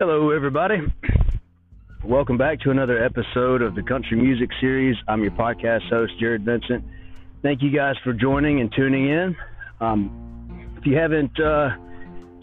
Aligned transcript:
Hello, 0.00 0.30
everybody. 0.30 0.78
Welcome 2.04 2.36
back 2.36 2.58
to 2.62 2.72
another 2.72 3.02
episode 3.02 3.62
of 3.62 3.76
the 3.76 3.82
Country 3.84 4.20
Music 4.20 4.50
Series. 4.60 4.96
I'm 5.06 5.22
your 5.22 5.30
podcast 5.30 5.88
host, 5.88 6.12
Jared 6.18 6.44
Vincent. 6.44 6.84
Thank 7.44 7.62
you 7.62 7.70
guys 7.70 7.94
for 8.02 8.12
joining 8.12 8.60
and 8.60 8.72
tuning 8.74 9.08
in. 9.08 9.36
Um, 9.80 10.74
if 10.76 10.84
you 10.84 10.96
haven't 10.96 11.38
uh, 11.38 11.68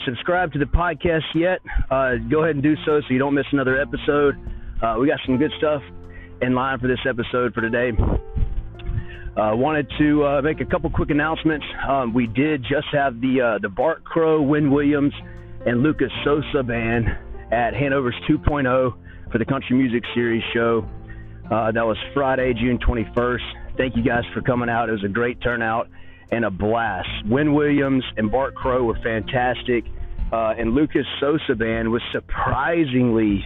subscribed 0.06 0.54
to 0.54 0.60
the 0.60 0.66
podcast 0.66 1.26
yet, 1.36 1.60
uh, 1.92 2.16
go 2.32 2.42
ahead 2.44 2.56
and 2.56 2.64
do 2.64 2.74
so 2.86 3.02
so 3.02 3.08
you 3.10 3.20
don't 3.20 3.34
miss 3.34 3.46
another 3.52 3.82
episode. 3.82 4.36
Uh, 4.82 4.96
we 4.98 5.08
got 5.08 5.20
some 5.26 5.38
good 5.38 5.52
stuff 5.58 5.82
in 6.42 6.56
line 6.56 6.80
for 6.80 6.88
this 6.88 7.06
episode 7.06 7.54
for 7.54 7.60
today. 7.60 7.92
Uh, 9.36 9.52
wanted 9.58 9.92
to 10.00 10.26
uh, 10.26 10.42
make 10.42 10.62
a 10.62 10.66
couple 10.66 10.90
quick 10.90 11.10
announcements. 11.10 11.66
Um, 11.86 12.14
we 12.14 12.28
did 12.28 12.62
just 12.62 12.88
have 12.94 13.20
the 13.20 13.42
uh, 13.42 13.60
the 13.62 13.70
Bart 13.70 14.06
Crow, 14.06 14.42
Wynn 14.42 14.72
Williams, 14.72 15.14
and 15.66 15.84
Lucas 15.84 16.12
Sousa 16.24 16.64
band 16.64 17.08
at 17.52 17.74
Hanover's 17.74 18.16
2.0 18.30 18.94
for 19.32 19.38
the 19.38 19.46
Country 19.46 19.78
Music 19.78 20.04
Series 20.14 20.44
show. 20.54 20.88
Uh, 21.50 21.72
that 21.72 21.86
was 21.86 21.98
Friday, 22.14 22.54
June 22.54 22.80
21st. 22.80 23.78
Thank 23.78 23.96
you 23.96 24.04
guys 24.04 24.24
for 24.34 24.42
coming 24.42 24.70
out. 24.70 24.90
It 24.90 24.94
was 24.94 25.04
a 25.04 25.10
great 25.10 25.42
turnout 25.42 25.90
and 26.32 26.46
a 26.46 26.50
blast. 26.50 27.10
Wynn 27.26 27.54
Williams 27.54 28.04
and 28.16 28.32
Bart 28.32 28.56
Crow 28.56 28.84
were 28.84 28.98
fantastic, 29.04 29.84
uh, 30.32 30.54
and 30.58 30.74
Lucas 30.74 31.06
Sousa 31.20 31.56
band 31.56 31.92
was 31.92 32.02
surprisingly 32.14 33.46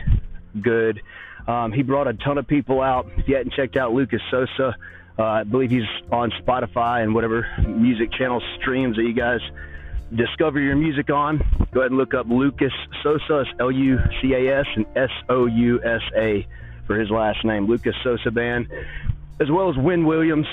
good. 0.61 1.02
Um, 1.47 1.72
he 1.72 1.81
brought 1.81 2.08
a 2.08 2.13
ton 2.13 2.38
of 2.38 2.47
people 2.47 2.81
out. 2.81 3.08
If 3.17 3.27
you 3.27 3.35
hadn't 3.35 3.53
checked 3.53 3.75
out 3.75 3.94
Lucas 3.94 4.22
Sousa, 4.30 4.75
uh, 5.17 5.23
I 5.23 5.44
believe 5.44 5.72
he's 5.72 5.83
on 6.11 6.31
Spotify 6.41 7.02
and 7.03 7.16
whatever 7.16 7.47
music 7.67 8.11
channel 8.11 8.41
streams 8.59 8.97
that 8.97 9.03
you 9.03 9.13
guys 9.13 9.39
discover 10.14 10.59
your 10.59 10.76
music 10.76 11.09
on. 11.09 11.38
Go 11.73 11.82
ahead 11.82 11.91
and 11.91 11.98
look 11.98 12.14
up 12.14 12.27
Lucas 12.27 12.73
Sousa, 13.02 13.45
L 13.59 13.72
U 13.72 13.98
C 14.22 14.34
A 14.34 14.59
S 14.59 14.66
and 14.76 14.86
S 14.95 15.09
O 15.30 15.45
U 15.45 15.81
S 15.84 16.02
A 16.16 16.45
for 16.88 17.00
his 17.00 17.09
last 17.09 17.44
name, 17.44 17.66
Lucas 17.66 17.95
Sousa 18.03 18.31
Band, 18.31 18.67
as 19.39 19.50
well 19.50 19.70
as 19.70 19.75
Wynn 19.78 20.06
Williams, 20.06 20.45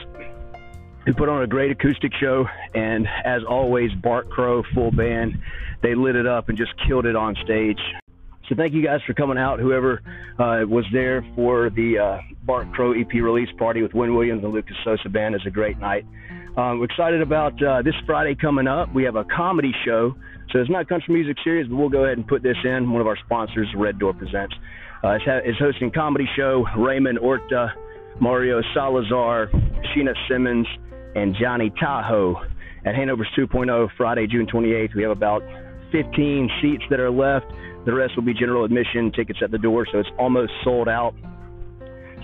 who 1.04 1.12
put 1.12 1.28
on 1.28 1.42
a 1.42 1.46
great 1.46 1.70
acoustic 1.70 2.12
show. 2.14 2.46
And 2.74 3.06
as 3.24 3.42
always, 3.44 3.92
Bart 3.92 4.30
Crow 4.30 4.62
full 4.74 4.90
band. 4.90 5.38
They 5.82 5.94
lit 5.94 6.16
it 6.16 6.26
up 6.26 6.48
and 6.48 6.56
just 6.56 6.72
killed 6.86 7.06
it 7.06 7.16
on 7.16 7.36
stage. 7.44 7.80
So 8.48 8.56
thank 8.56 8.72
you 8.72 8.82
guys 8.82 9.00
for 9.06 9.14
coming 9.14 9.38
out. 9.38 9.60
Whoever 9.60 10.02
uh, 10.38 10.64
was 10.66 10.84
there 10.92 11.24
for 11.34 11.70
the 11.70 11.98
uh, 11.98 12.18
Bart 12.42 12.72
Crow 12.72 12.92
EP 12.92 13.12
release 13.14 13.48
party 13.58 13.82
with 13.82 13.94
Wynn 13.94 14.14
Williams 14.14 14.44
and 14.44 14.52
Lucas 14.52 14.76
Sousa 14.84 15.08
Band 15.08 15.34
is 15.34 15.42
a 15.46 15.50
great 15.50 15.78
night. 15.78 16.04
Um, 16.56 16.82
excited 16.82 17.22
about 17.22 17.62
uh, 17.62 17.80
this 17.82 17.94
Friday 18.04 18.34
coming 18.34 18.66
up. 18.66 18.94
We 18.94 19.04
have 19.04 19.16
a 19.16 19.24
comedy 19.24 19.72
show. 19.86 20.14
So 20.50 20.58
it's 20.58 20.70
not 20.70 20.86
country 20.86 21.14
music 21.14 21.38
series, 21.42 21.66
but 21.66 21.76
we'll 21.76 21.88
go 21.88 22.04
ahead 22.04 22.18
and 22.18 22.26
put 22.26 22.42
this 22.42 22.56
in. 22.62 22.92
One 22.92 23.00
of 23.00 23.06
our 23.06 23.16
sponsors, 23.24 23.68
Red 23.74 23.98
Door 23.98 24.14
Presents, 24.14 24.54
uh, 25.02 25.16
is, 25.16 25.22
ha- 25.24 25.38
is 25.38 25.56
hosting 25.58 25.90
comedy 25.90 26.28
show. 26.36 26.66
Raymond 26.76 27.18
Orta, 27.18 27.72
Mario 28.20 28.60
Salazar, 28.74 29.48
Sheena 29.50 30.12
Simmons, 30.28 30.66
and 31.14 31.34
Johnny 31.40 31.72
Tahoe 31.80 32.36
at 32.84 32.94
Hanover's 32.94 33.28
2.0 33.38 33.88
Friday, 33.96 34.26
June 34.26 34.46
28th. 34.46 34.94
We 34.94 35.02
have 35.04 35.12
about 35.12 35.42
15 35.90 36.50
seats 36.60 36.82
that 36.90 37.00
are 37.00 37.10
left. 37.10 37.46
The 37.86 37.94
rest 37.94 38.12
will 38.14 38.24
be 38.24 38.34
general 38.34 38.64
admission, 38.64 39.10
tickets 39.10 39.38
at 39.42 39.50
the 39.50 39.58
door, 39.58 39.86
so 39.90 39.98
it's 39.98 40.08
almost 40.18 40.52
sold 40.62 40.88
out. 40.88 41.14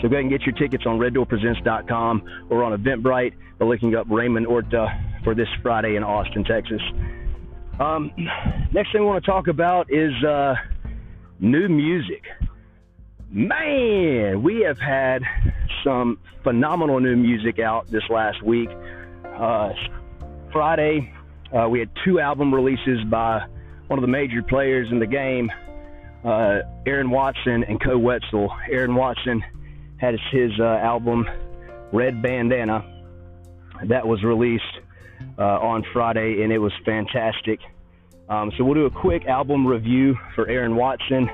So 0.00 0.08
go 0.08 0.14
ahead 0.14 0.20
and 0.20 0.30
get 0.30 0.42
your 0.42 0.54
tickets 0.54 0.84
on 0.86 0.98
reddoorpresents.com 0.98 2.46
or 2.50 2.62
on 2.62 2.78
Eventbrite 2.78 3.32
by 3.58 3.66
looking 3.66 3.94
up 3.96 4.06
Raymond 4.08 4.46
Orta 4.46 4.86
for 5.24 5.34
this 5.34 5.48
Friday 5.62 5.96
in 5.96 6.04
Austin, 6.04 6.44
Texas. 6.44 6.80
Um, 7.80 8.12
next 8.72 8.92
thing 8.92 9.02
we 9.02 9.06
want 9.06 9.24
to 9.24 9.30
talk 9.30 9.48
about 9.48 9.92
is 9.92 10.12
uh, 10.24 10.54
new 11.40 11.68
music. 11.68 12.24
Man, 13.30 14.42
we 14.42 14.60
have 14.60 14.78
had 14.78 15.22
some 15.84 16.18
phenomenal 16.44 17.00
new 17.00 17.16
music 17.16 17.58
out 17.58 17.90
this 17.90 18.02
last 18.08 18.42
week. 18.42 18.70
Uh, 19.24 19.70
Friday, 20.52 21.12
uh, 21.52 21.68
we 21.68 21.78
had 21.80 21.90
two 22.04 22.20
album 22.20 22.54
releases 22.54 23.04
by 23.04 23.44
one 23.88 23.98
of 23.98 24.02
the 24.02 24.08
major 24.08 24.42
players 24.42 24.88
in 24.90 24.98
the 24.98 25.06
game, 25.06 25.50
uh, 26.24 26.60
Aaron 26.86 27.10
Watson 27.10 27.64
and 27.64 27.82
Koe 27.82 27.98
Wetzel. 27.98 28.50
Aaron 28.70 28.94
Watson 28.94 29.42
had 29.98 30.14
his 30.32 30.50
uh, 30.60 30.64
album 30.64 31.26
Red 31.92 32.22
Bandana 32.22 32.84
that 33.86 34.06
was 34.06 34.22
released 34.22 34.64
uh, 35.38 35.42
on 35.42 35.84
Friday, 35.92 36.42
and 36.42 36.52
it 36.52 36.58
was 36.58 36.72
fantastic. 36.84 37.60
Um, 38.28 38.52
so 38.56 38.64
we'll 38.64 38.74
do 38.74 38.86
a 38.86 38.90
quick 38.90 39.26
album 39.26 39.66
review 39.66 40.16
for 40.34 40.48
Aaron 40.48 40.76
Watson, 40.76 41.28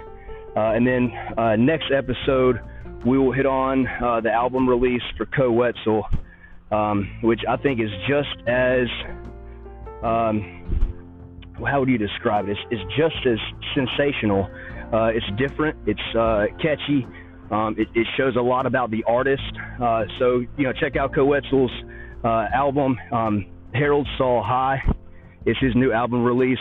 uh, 0.57 0.73
and 0.73 0.87
then 0.87 1.13
uh, 1.37 1.57
next 1.57 1.91
episode 1.93 2.61
we 3.05 3.19
will 3.19 3.33
hit 3.33 3.47
on 3.47 3.87
uh, 3.87 4.21
the 4.21 4.31
album 4.31 4.69
release 4.69 5.03
for 5.17 5.27
Koe 5.27 5.51
Wetzel, 5.51 6.07
um, 6.71 7.19
which 7.23 7.41
I 7.49 7.57
think 7.57 7.81
is 7.81 7.91
just 8.09 8.49
as 8.49 8.87
um, 10.03 10.85
how 11.67 11.81
would 11.81 11.89
you 11.89 11.99
describe 11.99 12.49
it? 12.49 12.57
It's, 12.71 12.83
it's 12.83 12.97
just 12.97 13.27
as 13.27 13.39
sensational. 13.75 14.49
Uh, 14.93 15.11
it's 15.13 15.27
different. 15.37 15.77
It's 15.87 16.01
catchy. 16.63 17.07
Um, 17.51 17.77
it, 17.79 17.89
it, 17.95 18.07
shows 18.17 18.37
a 18.37 18.41
lot 18.41 18.67
about 18.67 18.91
the 18.91 19.05
artist. 19.05 19.43
Uh, 19.81 20.05
so 20.19 20.45
you 20.57 20.65
know, 20.65 20.73
check 20.73 20.97
out 20.97 21.15
Koe 21.15 21.27
Wetzel's 21.27 21.71
uh, 22.25 22.47
album. 22.55 22.99
Um, 23.13 23.47
Harold 23.75 24.09
Saul 24.17 24.43
High 24.43 24.81
It's 25.45 25.59
his 25.59 25.75
new 25.75 25.93
album 25.93 26.23
release 26.23 26.59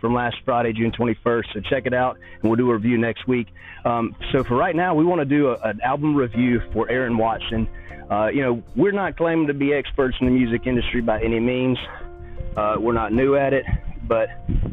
from 0.00 0.14
last 0.14 0.36
Friday, 0.44 0.72
June 0.72 0.92
21st. 0.92 1.44
So 1.54 1.60
check 1.60 1.86
it 1.86 1.94
out, 1.94 2.18
and 2.34 2.50
we'll 2.50 2.56
do 2.56 2.70
a 2.70 2.74
review 2.74 2.98
next 2.98 3.26
week. 3.26 3.48
Um, 3.84 4.14
so 4.32 4.44
for 4.44 4.56
right 4.56 4.74
now, 4.74 4.94
we 4.94 5.04
want 5.04 5.20
to 5.20 5.24
do 5.24 5.50
a, 5.50 5.54
an 5.62 5.80
album 5.82 6.14
review 6.14 6.60
for 6.72 6.90
Aaron 6.90 7.16
Watson. 7.16 7.68
Uh, 8.10 8.26
you 8.26 8.42
know, 8.42 8.62
we're 8.74 8.92
not 8.92 9.16
claiming 9.16 9.46
to 9.46 9.54
be 9.54 9.72
experts 9.72 10.16
in 10.20 10.26
the 10.26 10.32
music 10.32 10.66
industry 10.66 11.00
by 11.00 11.22
any 11.22 11.40
means. 11.40 11.78
Uh, 12.56 12.76
we're 12.78 12.92
not 12.92 13.12
new 13.12 13.36
at 13.36 13.52
it 13.52 13.64
but 14.08 14.28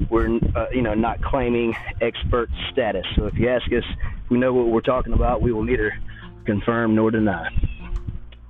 we're 0.09 0.39
uh, 0.55 0.67
you 0.71 0.81
know 0.81 0.93
not 0.93 1.21
claiming 1.21 1.75
expert 2.01 2.49
status. 2.71 3.05
So 3.15 3.25
if 3.25 3.33
you 3.37 3.49
ask 3.49 3.65
us 3.71 3.83
we 4.29 4.37
know 4.37 4.53
what 4.53 4.67
we're 4.67 4.81
talking 4.81 5.13
about, 5.13 5.41
we 5.41 5.51
will 5.51 5.63
neither 5.63 5.93
confirm 6.45 6.95
nor 6.95 7.11
deny. 7.11 7.49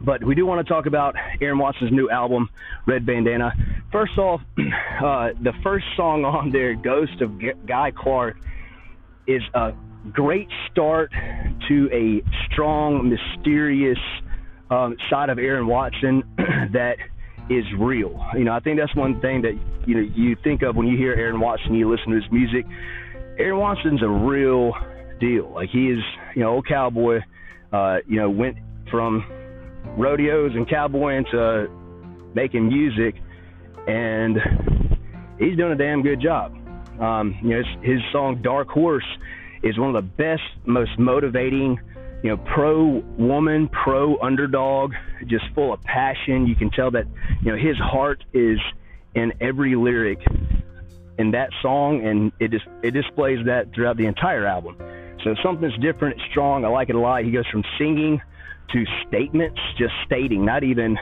But 0.02 0.24
we 0.24 0.36
do 0.36 0.46
want 0.46 0.66
to 0.66 0.74
talk 0.74 0.86
about 0.86 1.16
Aaron 1.42 1.58
Watson's 1.58 1.92
new 1.92 2.10
album, 2.10 2.50
Red 2.86 3.06
Bandana. 3.06 3.54
First 3.92 4.18
off, 4.18 4.42
uh, 4.58 5.30
the 5.42 5.54
first 5.64 5.86
song 5.96 6.26
on 6.26 6.52
there, 6.52 6.76
Ghost 6.76 7.22
of 7.22 7.40
G- 7.40 7.54
Guy 7.66 7.92
Clark, 7.92 8.38
is 9.28 9.42
a 9.54 9.74
great 10.12 10.50
start 10.70 11.12
to 11.70 11.90
a 11.94 12.22
strong, 12.52 13.10
mysterious 13.10 14.00
um, 14.70 14.98
side 15.10 15.30
of 15.30 15.38
Aaron 15.40 15.68
Watson 15.68 16.24
that– 16.74 16.98
is 17.50 17.66
real. 17.78 18.26
You 18.36 18.46
know, 18.46 18.54
I 18.54 18.60
think 18.60 18.80
that's 18.80 18.96
one 18.96 19.20
thing 19.20 19.42
that 19.42 19.58
you 19.86 19.96
know 19.96 20.02
you 20.02 20.36
think 20.44 20.62
of 20.62 20.76
when 20.76 20.88
you 20.88 20.98
hear 20.98 21.14
Aaron 21.14 21.40
Watson, 21.40 21.74
you 21.74 21.90
listen 21.90 22.12
to 22.12 22.22
his 22.22 22.32
music. 22.32 22.66
Aaron 23.38 23.58
Watson's 23.58 24.02
a 24.02 24.08
real 24.08 24.74
deal. 25.24 25.52
Like 25.54 25.70
he 25.70 25.88
is, 25.88 26.00
you 26.36 26.44
know, 26.44 26.50
old 26.56 26.68
cowboy. 26.68 27.22
Uh, 27.72 27.98
you 28.08 28.20
know, 28.20 28.30
went 28.30 28.58
from 28.92 29.26
rodeos 29.98 30.52
and 30.54 30.70
cowboy 30.70 31.16
into 31.16 31.68
making 32.36 32.68
music, 32.68 33.16
and 33.88 34.38
he's 35.40 35.58
doing 35.58 35.72
a 35.72 35.76
damn 35.76 36.04
good 36.04 36.22
job. 36.22 36.54
Um, 37.00 37.36
you 37.42 37.50
know, 37.50 37.58
his, 37.58 37.84
his 37.84 38.00
song 38.12 38.42
"Dark 38.44 38.68
Horse" 38.68 39.08
is 39.64 39.78
one 39.80 39.96
of 39.96 40.04
the 40.04 40.08
best, 40.08 40.44
most 40.66 41.00
motivating 41.00 41.80
you 42.24 42.30
know, 42.30 42.38
pro 42.38 43.04
woman, 43.18 43.68
pro 43.68 44.18
underdog, 44.20 44.94
just 45.28 45.44
full 45.54 45.74
of 45.74 45.82
passion. 45.82 46.48
You 46.48 46.56
can 46.56 46.70
tell 46.70 46.90
that, 46.92 47.06
you 47.42 47.52
know, 47.52 47.58
his 47.58 47.78
heart 47.78 48.24
is 48.34 48.60
in 49.14 49.34
every 49.42 49.76
lyric 49.76 50.20
in 51.18 51.32
that 51.32 51.50
song, 51.62 52.06
and 52.06 52.32
it 52.40 52.52
just 52.52 52.66
it 52.82 52.92
displays 52.92 53.46
that 53.46 53.74
throughout 53.74 53.98
the 53.98 54.06
entire 54.06 54.46
album. 54.46 54.78
So 55.24 55.36
something's 55.44 55.78
different, 55.80 56.20
it's 56.20 56.30
strong. 56.30 56.66
I 56.66 56.68
like 56.68 56.90
it 56.90 56.96
a 56.96 57.00
lot. 57.00 57.24
He 57.24 57.32
goes 57.32 57.48
from 57.48 57.64
singing 57.78 58.22
to 58.72 58.86
statements, 59.08 59.60
just 59.78 59.94
stating, 60.06 60.44
not 60.46 60.64
even, 60.64 60.98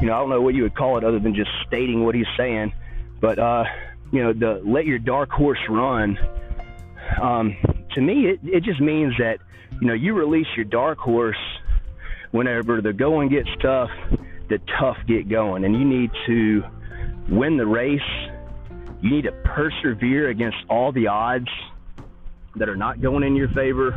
you 0.00 0.06
know, 0.06 0.14
I 0.14 0.18
don't 0.20 0.30
know 0.30 0.40
what 0.40 0.54
you 0.54 0.62
would 0.62 0.74
call 0.74 0.96
it 0.98 1.04
other 1.04 1.18
than 1.18 1.34
just 1.34 1.50
stating 1.66 2.04
what 2.04 2.14
he's 2.14 2.26
saying. 2.36 2.72
But 3.20 3.38
uh, 3.38 3.64
you 4.12 4.22
know, 4.22 4.32
the 4.32 4.62
let 4.64 4.86
your 4.86 4.98
dark 4.98 5.30
horse 5.30 5.58
run. 5.68 6.18
Um, 7.20 7.56
to 7.94 8.00
me, 8.00 8.26
it, 8.26 8.40
it 8.44 8.62
just 8.62 8.80
means 8.80 9.14
that 9.18 9.38
you 9.80 9.86
know, 9.86 9.94
you 9.94 10.14
release 10.14 10.46
your 10.56 10.64
dark 10.64 10.98
horse 10.98 11.36
whenever 12.30 12.80
the 12.80 12.92
going 12.92 13.28
gets 13.28 13.48
tough, 13.60 13.90
the 14.48 14.58
tough 14.78 14.96
get 15.06 15.28
going, 15.28 15.64
and 15.64 15.74
you 15.74 15.84
need 15.84 16.10
to 16.26 16.62
win 17.28 17.56
the 17.56 17.66
race. 17.66 18.00
You 19.00 19.10
need 19.10 19.24
to 19.24 19.32
persevere 19.32 20.28
against 20.28 20.58
all 20.68 20.92
the 20.92 21.06
odds 21.06 21.48
that 22.56 22.68
are 22.68 22.76
not 22.76 23.00
going 23.00 23.22
in 23.22 23.36
your 23.36 23.48
favor. 23.48 23.90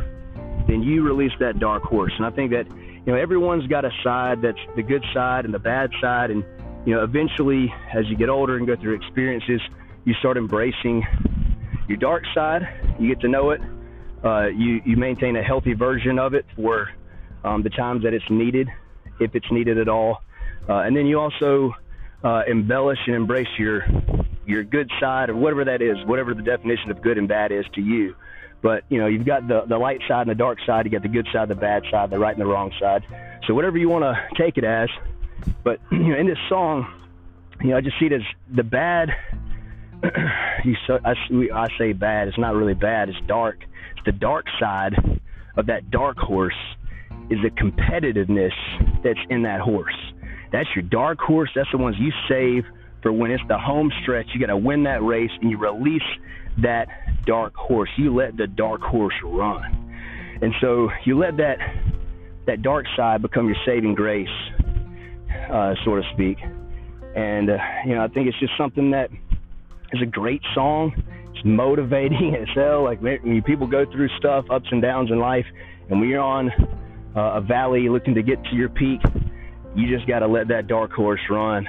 Then 0.66 0.82
you 0.82 1.02
release 1.02 1.32
that 1.40 1.58
dark 1.58 1.82
horse, 1.82 2.12
and 2.16 2.26
I 2.26 2.30
think 2.30 2.50
that 2.52 2.66
you 2.68 3.12
know 3.12 3.16
everyone's 3.16 3.66
got 3.66 3.84
a 3.84 3.90
side 4.02 4.40
that's 4.42 4.58
the 4.76 4.82
good 4.82 5.04
side 5.12 5.44
and 5.44 5.52
the 5.52 5.58
bad 5.58 5.90
side, 6.00 6.30
and 6.30 6.44
you 6.86 6.94
know 6.94 7.04
eventually 7.04 7.72
as 7.94 8.04
you 8.08 8.16
get 8.16 8.28
older 8.28 8.56
and 8.56 8.66
go 8.66 8.76
through 8.76 8.94
experiences, 8.94 9.60
you 10.04 10.14
start 10.14 10.36
embracing 10.36 11.02
your 11.88 11.98
dark 11.98 12.22
side. 12.34 12.62
You 12.98 13.08
get 13.08 13.20
to 13.20 13.28
know 13.28 13.50
it, 13.50 13.60
uh, 14.24 14.46
you 14.46 14.80
you 14.86 14.96
maintain 14.96 15.36
a 15.36 15.42
healthy 15.42 15.74
version 15.74 16.18
of 16.18 16.34
it 16.34 16.46
for 16.56 16.88
um, 17.44 17.62
the 17.62 17.70
times 17.70 18.04
that 18.04 18.14
it's 18.14 18.24
needed, 18.30 18.68
if 19.20 19.34
it's 19.34 19.50
needed 19.50 19.78
at 19.78 19.88
all, 19.88 20.22
uh, 20.68 20.78
and 20.78 20.96
then 20.96 21.06
you 21.06 21.20
also 21.20 21.74
uh, 22.24 22.42
embellish 22.48 22.98
and 23.06 23.14
embrace 23.14 23.48
your 23.58 23.84
your 24.46 24.64
good 24.64 24.90
side 25.00 25.30
or 25.30 25.36
whatever 25.36 25.64
that 25.64 25.82
is, 25.82 25.96
whatever 26.06 26.34
the 26.34 26.42
definition 26.42 26.90
of 26.90 27.02
good 27.02 27.18
and 27.18 27.28
bad 27.28 27.52
is 27.52 27.64
to 27.74 27.80
you. 27.80 28.14
But 28.62 28.84
you 28.88 28.98
know, 28.98 29.06
you've 29.06 29.26
got 29.26 29.46
the 29.46 29.64
the 29.68 29.76
light 29.76 30.00
side 30.08 30.22
and 30.22 30.30
the 30.30 30.34
dark 30.34 30.58
side. 30.66 30.86
You 30.86 30.90
got 30.90 31.02
the 31.02 31.08
good 31.08 31.28
side, 31.32 31.48
the 31.48 31.54
bad 31.54 31.82
side, 31.90 32.10
the 32.10 32.18
right 32.18 32.34
and 32.34 32.40
the 32.40 32.50
wrong 32.50 32.72
side. 32.80 33.04
So 33.46 33.54
whatever 33.54 33.76
you 33.76 33.88
want 33.88 34.04
to 34.04 34.42
take 34.42 34.56
it 34.56 34.64
as. 34.64 34.88
But 35.62 35.80
you 35.90 35.98
know, 35.98 36.16
in 36.16 36.26
this 36.26 36.38
song, 36.48 36.86
you 37.60 37.70
know, 37.70 37.76
I 37.76 37.80
just 37.82 37.98
see 38.00 38.06
it 38.06 38.12
as 38.12 38.22
the 38.54 38.62
bad. 38.62 39.10
you 40.64 40.76
so 40.86 40.98
I, 41.04 41.14
I 41.54 41.68
say 41.78 41.92
bad. 41.92 42.28
It's 42.28 42.38
not 42.38 42.54
really 42.54 42.74
bad. 42.74 43.08
It's 43.10 43.18
dark. 43.26 43.58
It's 43.96 44.04
the 44.06 44.12
dark 44.12 44.46
side 44.58 45.20
of 45.56 45.66
that 45.66 45.90
dark 45.90 46.16
horse 46.18 46.56
is 47.30 47.38
the 47.42 47.50
competitiveness 47.50 48.52
that's 49.02 49.18
in 49.30 49.42
that 49.42 49.60
horse. 49.60 49.94
That's 50.52 50.68
your 50.74 50.82
dark 50.82 51.18
horse. 51.18 51.50
That's 51.54 51.70
the 51.70 51.78
ones 51.78 51.96
you 51.98 52.12
save 52.28 52.64
for 53.04 53.12
when 53.12 53.30
it's 53.30 53.42
the 53.48 53.58
home 53.58 53.92
stretch. 54.02 54.26
You 54.34 54.40
got 54.40 54.46
to 54.46 54.56
win 54.56 54.82
that 54.84 55.02
race 55.04 55.30
and 55.40 55.50
you 55.50 55.58
release 55.58 56.02
that 56.62 56.88
dark 57.26 57.54
horse. 57.54 57.90
You 57.96 58.14
let 58.16 58.36
the 58.36 58.48
dark 58.48 58.80
horse 58.80 59.14
run. 59.22 60.38
And 60.42 60.52
so 60.60 60.88
you 61.04 61.16
let 61.16 61.36
that 61.36 61.58
that 62.46 62.62
dark 62.62 62.86
side 62.96 63.22
become 63.22 63.46
your 63.46 63.56
saving 63.64 63.94
grace, 63.94 64.28
uh, 65.50 65.74
so 65.84 65.96
to 65.96 66.02
speak. 66.14 66.38
And 67.14 67.50
uh, 67.50 67.56
you 67.86 67.94
know, 67.94 68.04
I 68.04 68.08
think 68.08 68.26
it's 68.26 68.40
just 68.40 68.52
something 68.58 68.90
that 68.90 69.10
is 69.92 70.02
a 70.02 70.06
great 70.06 70.42
song. 70.54 70.92
It's 71.34 71.44
motivating 71.44 72.34
as 72.40 72.48
hell. 72.54 72.84
Like 72.84 73.00
when 73.02 73.42
people 73.42 73.66
go 73.66 73.84
through 73.92 74.08
stuff, 74.18 74.46
ups 74.50 74.66
and 74.70 74.80
downs 74.80 75.10
in 75.10 75.18
life, 75.18 75.46
and 75.90 76.00
when 76.00 76.08
you're 76.08 76.20
on 76.20 76.50
uh, 77.14 77.34
a 77.34 77.40
valley 77.42 77.88
looking 77.90 78.14
to 78.14 78.22
get 78.22 78.42
to 78.44 78.56
your 78.56 78.70
peak, 78.70 79.00
you 79.76 79.94
just 79.94 80.08
got 80.08 80.20
to 80.20 80.26
let 80.26 80.48
that 80.48 80.68
dark 80.68 80.90
horse 80.90 81.20
run 81.28 81.68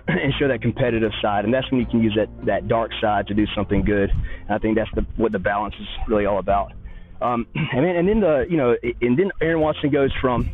and 0.08 0.34
show 0.38 0.48
that 0.48 0.62
competitive 0.62 1.12
side. 1.20 1.44
And 1.44 1.52
that's 1.52 1.70
when 1.70 1.80
you 1.80 1.86
can 1.86 2.02
use 2.02 2.14
that, 2.16 2.28
that 2.46 2.68
dark 2.68 2.92
side 3.00 3.28
to 3.28 3.34
do 3.34 3.46
something 3.54 3.84
good. 3.84 4.10
And 4.10 4.50
I 4.50 4.58
think 4.58 4.76
that's 4.76 4.90
the, 4.94 5.06
what 5.16 5.32
the 5.32 5.38
balance 5.38 5.74
is 5.80 5.86
really 6.08 6.26
all 6.26 6.38
about. 6.38 6.72
Um, 7.20 7.46
and 7.54 7.84
then, 7.84 7.96
and 7.96 8.08
then 8.08 8.20
the, 8.20 8.46
you 8.48 8.56
know, 8.56 8.76
and 9.00 9.18
then 9.18 9.30
Aaron 9.40 9.60
Watson 9.60 9.90
goes 9.90 10.12
from, 10.20 10.50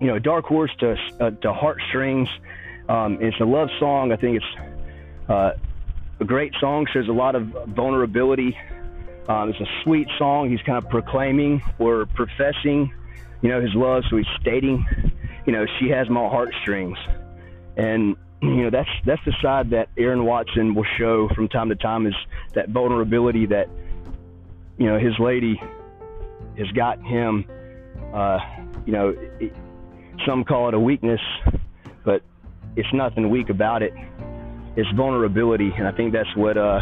you 0.00 0.06
know, 0.06 0.18
dark 0.18 0.44
horse 0.44 0.70
to, 0.80 0.96
uh, 1.20 1.30
to 1.30 1.52
heartstrings. 1.52 2.28
Um, 2.88 3.18
it's 3.20 3.38
a 3.40 3.44
love 3.44 3.68
song. 3.78 4.12
I 4.12 4.16
think 4.16 4.36
it's 4.36 4.70
uh, 5.28 5.52
a 6.20 6.24
great 6.24 6.54
song. 6.60 6.86
Shows 6.92 7.08
a 7.08 7.12
lot 7.12 7.34
of 7.34 7.46
vulnerability. 7.68 8.56
Um, 9.28 9.50
it's 9.50 9.60
a 9.60 9.66
sweet 9.82 10.08
song. 10.16 10.50
He's 10.50 10.62
kind 10.62 10.78
of 10.78 10.88
proclaiming 10.88 11.62
or 11.78 12.06
professing, 12.06 12.92
you 13.42 13.50
know, 13.50 13.60
his 13.60 13.74
love. 13.74 14.04
So 14.08 14.16
he's 14.16 14.26
stating, 14.40 14.86
you 15.44 15.52
know, 15.52 15.66
she 15.78 15.90
has 15.90 16.08
my 16.08 16.26
heartstrings. 16.28 16.96
And 17.76 18.16
you 18.42 18.62
know 18.62 18.70
that's 18.70 18.88
that's 19.04 19.20
the 19.24 19.32
side 19.42 19.70
that 19.70 19.88
Aaron 19.96 20.24
Watson 20.24 20.74
will 20.74 20.86
show 20.96 21.28
from 21.34 21.48
time 21.48 21.68
to 21.70 21.76
time 21.76 22.06
is 22.06 22.14
that 22.54 22.68
vulnerability 22.68 23.46
that 23.46 23.68
you 24.76 24.86
know 24.86 24.98
his 24.98 25.18
lady 25.18 25.60
has 26.56 26.70
got 26.72 27.02
him. 27.02 27.44
Uh, 28.14 28.38
you 28.86 28.92
know, 28.92 29.14
it, 29.40 29.52
some 30.26 30.44
call 30.44 30.68
it 30.68 30.74
a 30.74 30.80
weakness, 30.80 31.20
but 32.04 32.22
it's 32.76 32.88
nothing 32.92 33.30
weak 33.30 33.50
about 33.50 33.82
it. 33.82 33.92
It's 34.76 34.88
vulnerability, 34.96 35.72
and 35.76 35.86
I 35.86 35.92
think 35.92 36.12
that's 36.12 36.34
what 36.36 36.56
uh, 36.56 36.80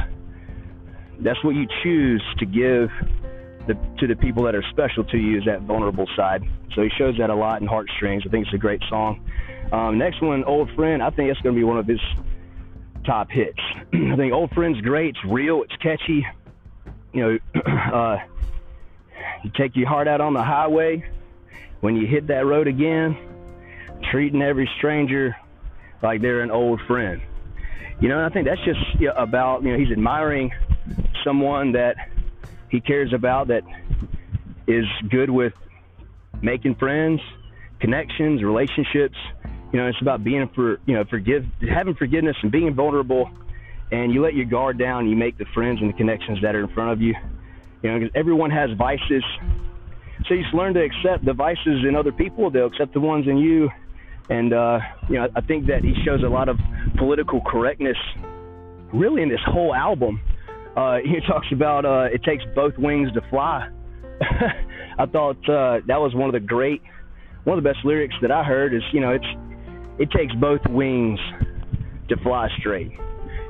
that's 1.20 1.42
what 1.42 1.54
you 1.54 1.66
choose 1.82 2.22
to 2.38 2.46
give 2.46 2.90
the, 3.66 3.74
to 3.98 4.06
the 4.06 4.16
people 4.16 4.44
that 4.44 4.54
are 4.54 4.64
special 4.70 5.04
to 5.04 5.16
you 5.16 5.38
is 5.38 5.44
that 5.46 5.62
vulnerable 5.62 6.06
side. 6.16 6.42
So 6.74 6.82
he 6.82 6.90
shows 6.98 7.16
that 7.18 7.30
a 7.30 7.34
lot 7.34 7.60
in 7.60 7.66
Heartstrings. 7.66 8.22
I 8.26 8.30
think 8.30 8.46
it's 8.46 8.54
a 8.54 8.58
great 8.58 8.82
song. 8.88 9.24
Um, 9.72 9.98
next 9.98 10.22
one, 10.22 10.44
Old 10.44 10.70
Friend. 10.74 11.02
I 11.02 11.10
think 11.10 11.30
it's 11.30 11.40
going 11.40 11.54
to 11.54 11.58
be 11.58 11.64
one 11.64 11.78
of 11.78 11.86
his 11.86 12.00
top 13.04 13.30
hits. 13.30 13.58
I 13.92 14.16
think 14.16 14.32
Old 14.32 14.50
Friend's 14.52 14.80
great. 14.80 15.16
It's 15.16 15.24
real. 15.24 15.62
It's 15.62 15.76
catchy. 15.76 16.26
You 17.12 17.40
know, 17.54 17.62
uh, 17.92 18.18
you 19.42 19.50
take 19.56 19.76
your 19.76 19.88
heart 19.88 20.08
out 20.08 20.20
on 20.20 20.34
the 20.34 20.42
highway. 20.42 21.08
When 21.80 21.96
you 21.96 22.06
hit 22.06 22.28
that 22.28 22.46
road 22.46 22.68
again, 22.68 23.16
treating 24.10 24.42
every 24.42 24.68
stranger 24.78 25.36
like 26.02 26.20
they're 26.20 26.40
an 26.40 26.50
old 26.50 26.80
friend. 26.86 27.20
You 28.00 28.08
know, 28.08 28.24
I 28.24 28.28
think 28.28 28.46
that's 28.46 28.60
just 28.64 28.80
about, 29.16 29.62
you 29.62 29.72
know, 29.72 29.78
he's 29.78 29.90
admiring 29.90 30.52
someone 31.24 31.72
that 31.72 31.96
he 32.70 32.80
cares 32.80 33.12
about 33.12 33.48
that 33.48 33.62
is 34.66 34.84
good 35.08 35.30
with 35.30 35.54
making 36.42 36.74
friends, 36.74 37.20
connections, 37.80 38.42
relationships, 38.42 39.16
you 39.72 39.80
know, 39.80 39.88
it's 39.88 40.00
about 40.00 40.24
being 40.24 40.48
for 40.54 40.80
you 40.86 40.94
know 40.94 41.04
forgive 41.10 41.44
having 41.68 41.94
forgiveness 41.94 42.36
and 42.42 42.52
being 42.52 42.74
vulnerable, 42.74 43.30
and 43.90 44.12
you 44.12 44.22
let 44.22 44.34
your 44.34 44.46
guard 44.46 44.78
down. 44.78 45.00
And 45.00 45.10
You 45.10 45.16
make 45.16 45.38
the 45.38 45.46
friends 45.54 45.80
and 45.80 45.92
the 45.92 45.96
connections 45.96 46.38
that 46.42 46.54
are 46.54 46.60
in 46.60 46.68
front 46.74 46.92
of 46.92 47.00
you. 47.00 47.14
You 47.82 47.90
know, 47.90 47.98
because 47.98 48.12
everyone 48.14 48.50
has 48.50 48.70
vices, 48.78 49.22
so 50.26 50.34
you 50.34 50.42
just 50.42 50.54
learn 50.54 50.74
to 50.74 50.82
accept 50.82 51.24
the 51.24 51.34
vices 51.34 51.84
in 51.86 51.94
other 51.96 52.12
people. 52.12 52.50
They'll 52.50 52.66
accept 52.66 52.94
the 52.94 53.00
ones 53.00 53.26
in 53.28 53.36
you, 53.36 53.68
and 54.28 54.52
uh, 54.52 54.78
you 55.08 55.16
know, 55.16 55.28
I 55.34 55.40
think 55.42 55.66
that 55.66 55.84
he 55.84 55.94
shows 56.04 56.22
a 56.22 56.28
lot 56.28 56.48
of 56.48 56.58
political 56.96 57.40
correctness, 57.40 57.96
really, 58.92 59.22
in 59.22 59.28
this 59.28 59.40
whole 59.46 59.74
album. 59.74 60.20
Uh, 60.76 60.98
he 61.04 61.20
talks 61.26 61.46
about 61.52 61.84
uh, 61.84 62.08
it 62.12 62.22
takes 62.24 62.44
both 62.54 62.76
wings 62.78 63.12
to 63.14 63.20
fly. 63.30 63.68
I 64.98 65.06
thought 65.06 65.36
uh, 65.48 65.80
that 65.86 66.00
was 66.00 66.14
one 66.14 66.28
of 66.28 66.32
the 66.32 66.40
great, 66.40 66.82
one 67.44 67.58
of 67.58 67.62
the 67.62 67.70
best 67.70 67.84
lyrics 67.84 68.14
that 68.22 68.30
I 68.30 68.42
heard. 68.42 68.74
Is 68.74 68.82
you 68.92 69.00
know, 69.00 69.10
it's 69.10 69.26
it 69.98 70.10
takes 70.10 70.34
both 70.34 70.60
wings 70.68 71.20
to 72.08 72.16
fly 72.18 72.48
straight. 72.58 72.92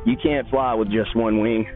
You 0.05 0.17
can't 0.17 0.49
fly 0.49 0.75
with 0.75 0.91
just 0.91 1.15
one 1.17 1.41
wing. 1.41 1.67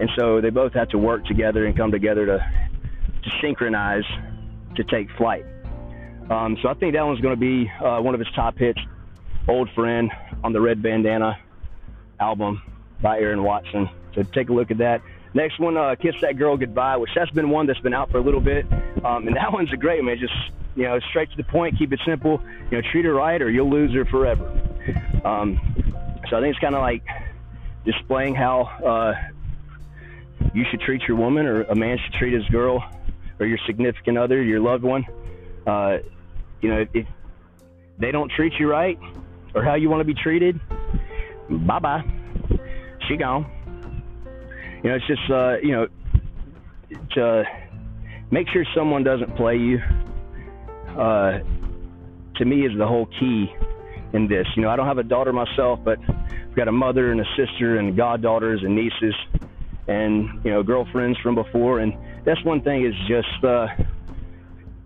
And 0.00 0.08
so 0.16 0.40
they 0.40 0.50
both 0.50 0.72
have 0.74 0.88
to 0.90 0.98
work 0.98 1.24
together 1.26 1.66
and 1.66 1.76
come 1.76 1.90
together 1.90 2.24
to, 2.26 2.38
to 2.38 3.30
synchronize 3.42 4.04
to 4.76 4.84
take 4.84 5.08
flight. 5.16 5.44
Um, 6.30 6.56
so 6.62 6.68
I 6.68 6.74
think 6.74 6.94
that 6.94 7.04
one's 7.04 7.20
going 7.20 7.34
to 7.34 7.40
be 7.40 7.70
uh, 7.82 8.00
one 8.00 8.14
of 8.14 8.20
his 8.20 8.28
top 8.34 8.56
hits, 8.58 8.78
Old 9.48 9.68
Friend, 9.74 10.10
on 10.44 10.52
the 10.52 10.60
Red 10.60 10.82
Bandana 10.82 11.38
album 12.20 12.62
by 13.02 13.18
Aaron 13.18 13.42
Watson. 13.42 13.88
So 14.14 14.22
take 14.22 14.48
a 14.48 14.52
look 14.52 14.70
at 14.70 14.78
that. 14.78 15.02
Next 15.34 15.58
one, 15.58 15.76
uh, 15.76 15.94
Kiss 16.00 16.14
That 16.22 16.38
Girl 16.38 16.56
Goodbye, 16.56 16.96
which 16.96 17.10
that's 17.14 17.30
been 17.30 17.50
one 17.50 17.66
that's 17.66 17.80
been 17.80 17.94
out 17.94 18.10
for 18.10 18.18
a 18.18 18.22
little 18.22 18.40
bit. 18.40 18.66
Um, 19.04 19.26
and 19.26 19.36
that 19.36 19.52
one's 19.52 19.72
a 19.72 19.76
great 19.76 20.02
one. 20.02 20.16
Just 20.18 20.32
you 20.78 20.84
know, 20.84 21.00
straight 21.10 21.28
to 21.32 21.36
the 21.36 21.42
point, 21.42 21.76
keep 21.76 21.92
it 21.92 21.98
simple. 22.06 22.40
You 22.70 22.80
know, 22.80 22.88
treat 22.92 23.04
her 23.04 23.12
right, 23.12 23.42
or 23.42 23.50
you'll 23.50 23.68
lose 23.68 23.92
her 23.94 24.04
forever. 24.04 24.46
Um, 25.24 25.60
so 26.30 26.36
I 26.36 26.40
think 26.40 26.54
it's 26.54 26.60
kind 26.60 26.76
of 26.76 26.82
like 26.82 27.02
displaying 27.84 28.36
how 28.36 28.60
uh, 28.86 29.14
you 30.54 30.64
should 30.70 30.80
treat 30.80 31.02
your 31.08 31.16
woman, 31.16 31.46
or 31.46 31.62
a 31.64 31.74
man 31.74 31.98
should 31.98 32.12
treat 32.14 32.32
his 32.32 32.44
girl, 32.50 32.88
or 33.40 33.46
your 33.46 33.58
significant 33.66 34.18
other, 34.18 34.40
your 34.40 34.60
loved 34.60 34.84
one. 34.84 35.04
Uh, 35.66 35.98
you 36.60 36.70
know, 36.70 36.86
if 36.94 37.06
they 37.98 38.12
don't 38.12 38.30
treat 38.30 38.52
you 38.60 38.70
right, 38.70 39.00
or 39.56 39.64
how 39.64 39.74
you 39.74 39.90
want 39.90 39.98
to 39.98 40.04
be 40.04 40.14
treated, 40.14 40.60
bye 41.50 41.80
bye. 41.80 42.04
She 43.08 43.16
gone. 43.16 43.50
You 44.84 44.90
know, 44.90 44.94
it's 44.94 45.06
just 45.08 45.28
uh, 45.28 45.56
you 45.60 45.72
know 45.72 45.88
to 47.14 47.44
make 48.30 48.48
sure 48.50 48.64
someone 48.76 49.02
doesn't 49.02 49.34
play 49.34 49.56
you 49.56 49.80
uh, 50.96 51.40
to 52.36 52.44
me 52.44 52.64
is 52.64 52.76
the 52.78 52.86
whole 52.86 53.06
key 53.06 53.52
in 54.12 54.28
this. 54.28 54.46
You 54.56 54.62
know, 54.62 54.70
I 54.70 54.76
don't 54.76 54.86
have 54.86 54.98
a 54.98 55.02
daughter 55.02 55.32
myself, 55.32 55.80
but 55.84 55.98
I've 56.08 56.54
got 56.54 56.68
a 56.68 56.72
mother 56.72 57.12
and 57.12 57.20
a 57.20 57.26
sister 57.36 57.78
and 57.78 57.96
goddaughters 57.96 58.62
and 58.62 58.74
nieces 58.74 59.14
and, 59.86 60.44
you 60.44 60.50
know, 60.50 60.62
girlfriends 60.62 61.18
from 61.20 61.34
before. 61.34 61.80
And 61.80 61.96
that's 62.24 62.42
one 62.44 62.62
thing 62.62 62.84
is 62.84 62.94
just 63.06 63.44
uh, 63.44 63.68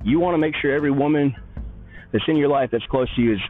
you 0.04 0.18
want 0.18 0.34
to 0.34 0.38
make 0.38 0.54
sure 0.56 0.72
every 0.72 0.90
woman 0.90 1.34
that's 2.10 2.24
in 2.28 2.36
your 2.36 2.48
life 2.48 2.70
that's 2.70 2.86
close 2.86 3.12
to 3.16 3.22
you 3.22 3.34
is, 3.34 3.40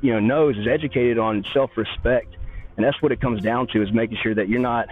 you 0.00 0.12
know, 0.12 0.20
knows, 0.20 0.56
is 0.56 0.66
educated 0.66 1.18
on 1.18 1.44
self 1.52 1.70
respect. 1.76 2.36
And 2.76 2.84
that's 2.84 3.00
what 3.02 3.12
it 3.12 3.20
comes 3.20 3.42
down 3.42 3.66
to 3.68 3.82
is 3.82 3.92
making 3.92 4.18
sure 4.22 4.34
that 4.34 4.48
you're 4.48 4.60
not, 4.60 4.88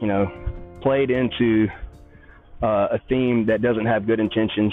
you 0.00 0.06
know, 0.06 0.32
played 0.80 1.10
into 1.10 1.68
uh, 2.62 2.88
a 2.92 2.98
theme 3.08 3.46
that 3.46 3.60
doesn't 3.60 3.86
have 3.86 4.06
good 4.06 4.20
intentions 4.20 4.72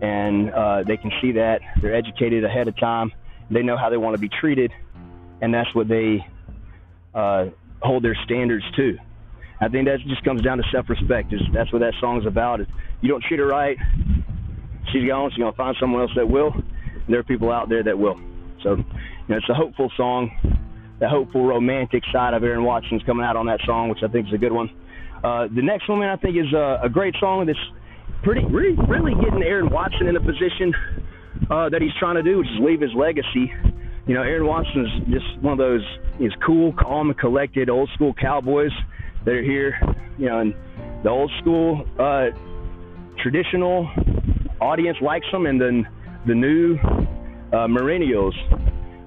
and 0.00 0.50
uh, 0.50 0.82
they 0.84 0.96
can 0.96 1.12
see 1.20 1.32
that 1.32 1.60
they're 1.80 1.94
educated 1.94 2.44
ahead 2.44 2.68
of 2.68 2.76
time. 2.78 3.12
They 3.50 3.62
know 3.62 3.76
how 3.76 3.90
they 3.90 3.96
want 3.96 4.14
to 4.14 4.20
be 4.20 4.28
treated, 4.28 4.72
and 5.40 5.52
that's 5.52 5.74
what 5.74 5.88
they 5.88 6.26
uh, 7.14 7.46
hold 7.80 8.04
their 8.04 8.16
standards 8.24 8.64
to. 8.76 8.98
I 9.60 9.68
think 9.68 9.86
that 9.86 9.98
just 10.06 10.22
comes 10.22 10.42
down 10.42 10.58
to 10.58 10.64
self-respect. 10.70 11.34
That's 11.52 11.72
what 11.72 11.80
that 11.80 11.94
song's 12.00 12.26
about. 12.26 12.60
If 12.60 12.68
you 13.00 13.08
don't 13.08 13.22
treat 13.24 13.40
her 13.40 13.46
right, 13.46 13.76
she's 14.92 15.06
gone. 15.06 15.30
She's 15.30 15.38
gonna 15.38 15.52
find 15.52 15.76
someone 15.80 16.02
else 16.02 16.12
that 16.14 16.28
will. 16.28 16.52
And 16.52 17.08
there 17.08 17.18
are 17.20 17.24
people 17.24 17.50
out 17.50 17.68
there 17.68 17.82
that 17.82 17.98
will. 17.98 18.20
So, 18.62 18.76
you 18.76 18.84
know, 19.28 19.36
it's 19.36 19.48
a 19.48 19.54
hopeful 19.54 19.90
song. 19.96 20.30
The 21.00 21.08
hopeful 21.08 21.44
romantic 21.44 22.04
side 22.12 22.34
of 22.34 22.42
Aaron 22.44 22.64
Watson's 22.64 23.02
coming 23.04 23.24
out 23.24 23.36
on 23.36 23.46
that 23.46 23.60
song, 23.64 23.88
which 23.88 24.02
I 24.02 24.08
think 24.08 24.28
is 24.28 24.32
a 24.32 24.38
good 24.38 24.52
one. 24.52 24.70
Uh, 25.22 25.48
the 25.48 25.62
next 25.62 25.88
one, 25.88 26.00
man, 26.00 26.10
I 26.10 26.16
think 26.16 26.36
is 26.36 26.52
a, 26.52 26.80
a 26.84 26.88
great 26.88 27.14
song 27.18 27.46
that's 27.46 27.58
pretty 28.22 28.44
really, 28.46 28.76
really 28.88 29.14
getting 29.14 29.42
Aaron 29.42 29.70
Watson 29.70 30.06
in 30.08 30.16
a 30.16 30.20
position 30.20 30.74
uh, 31.50 31.68
that 31.68 31.80
he's 31.80 31.92
trying 31.98 32.16
to 32.16 32.22
do, 32.22 32.38
which 32.38 32.48
is 32.48 32.60
leave 32.60 32.80
his 32.80 32.92
legacy. 32.94 33.52
You 34.06 34.14
know, 34.14 34.22
Aaron 34.22 34.46
Watson's 34.46 34.88
just 35.10 35.42
one 35.42 35.52
of 35.52 35.58
those 35.58 35.84
he's 36.18 36.32
cool, 36.44 36.72
calm, 36.72 37.10
and 37.10 37.18
collected 37.18 37.68
old 37.70 37.90
school 37.94 38.14
cowboys 38.14 38.72
that 39.24 39.34
are 39.34 39.42
here. 39.42 39.78
You 40.18 40.26
know, 40.26 40.38
and 40.40 40.54
the 41.02 41.10
old 41.10 41.30
school 41.40 41.84
uh, 41.98 42.26
traditional 43.22 43.90
audience 44.60 44.98
likes 45.00 45.26
him, 45.32 45.46
and 45.46 45.60
then 45.60 45.86
the 46.26 46.34
new 46.34 46.76
uh, 47.52 47.66
millennials 47.66 48.32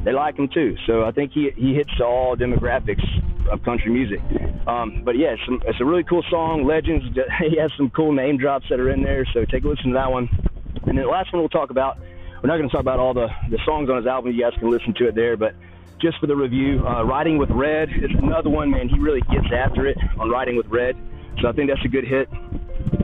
they 0.03 0.13
like 0.13 0.37
him 0.37 0.49
too. 0.53 0.75
So 0.87 1.03
I 1.03 1.11
think 1.11 1.31
he 1.33 1.51
he 1.55 1.73
hits 1.73 1.91
all 1.99 2.35
demographics 2.35 3.03
of 3.49 3.63
country 3.63 3.91
music. 3.91 4.19
Um, 4.67 5.03
but 5.03 5.17
yeah, 5.17 5.33
it's, 5.33 5.45
some, 5.45 5.61
it's 5.65 5.79
a 5.79 5.85
really 5.85 6.03
cool 6.03 6.23
song. 6.29 6.65
Legends. 6.65 7.05
He 7.39 7.57
has 7.57 7.71
some 7.75 7.89
cool 7.89 8.11
name 8.11 8.37
drops 8.37 8.67
that 8.69 8.79
are 8.79 8.89
in 8.89 9.03
there. 9.03 9.25
So 9.33 9.45
take 9.45 9.63
a 9.63 9.67
listen 9.67 9.89
to 9.89 9.93
that 9.93 10.11
one. 10.11 10.29
And 10.75 10.85
then 10.85 10.95
the 10.95 11.05
last 11.05 11.33
one 11.33 11.41
we'll 11.41 11.49
talk 11.49 11.69
about. 11.69 11.97
We're 12.41 12.47
not 12.47 12.57
going 12.57 12.69
to 12.69 12.73
talk 12.73 12.81
about 12.81 12.99
all 12.99 13.13
the 13.13 13.27
the 13.49 13.59
songs 13.65 13.89
on 13.89 13.97
his 13.97 14.05
album. 14.05 14.31
You 14.31 14.41
guys 14.41 14.57
can 14.59 14.69
listen 14.69 14.93
to 14.95 15.07
it 15.07 15.15
there, 15.15 15.37
but. 15.37 15.55
Just 15.99 16.17
for 16.17 16.25
the 16.25 16.35
review, 16.35 16.83
uh, 16.83 17.03
Riding 17.03 17.37
with 17.37 17.51
Red 17.51 17.89
is 17.89 18.09
another 18.17 18.49
one, 18.49 18.71
man. 18.71 18.89
He 18.89 18.97
really 18.97 19.21
gets 19.21 19.45
after 19.53 19.85
it 19.85 19.95
on 20.17 20.31
Riding 20.31 20.57
with 20.57 20.65
Red. 20.65 20.97
So 21.39 21.47
I 21.47 21.51
think 21.51 21.69
that's 21.69 21.85
a 21.85 21.87
good 21.87 22.05
hit, 22.05 22.27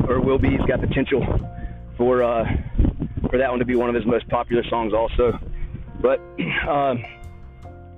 or 0.07 0.19
will 0.19 0.39
be. 0.39 0.49
He's 0.49 0.65
got 0.65 0.81
potential 0.81 1.23
for 1.95 2.23
uh, 2.23 2.43
for 3.29 3.37
that 3.37 3.49
one 3.49 3.59
to 3.59 3.65
be 3.65 3.75
one 3.75 3.89
of 3.89 3.95
his 3.95 4.05
most 4.05 4.27
popular 4.29 4.63
songs, 4.69 4.93
also. 4.93 5.39
But 6.01 6.19
um, 6.67 7.03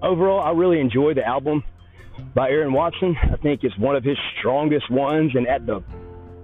overall, 0.01 0.41
I 0.41 0.51
really 0.51 0.79
enjoy 0.79 1.13
the 1.13 1.25
album 1.25 1.63
by 2.39 2.49
Aaron 2.51 2.71
Watson. 2.71 3.17
I 3.21 3.35
think 3.35 3.65
it's 3.65 3.77
one 3.77 3.97
of 3.97 4.03
his 4.05 4.15
strongest 4.39 4.89
ones, 4.89 5.33
and 5.35 5.45
at 5.45 5.65
the 5.65 5.83